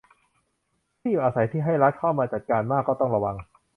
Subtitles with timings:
[0.99, 3.35] ที่อยู่อาศัยที่ให้รัฐเข้ามาจัดการมาก ก็ต้องระวัง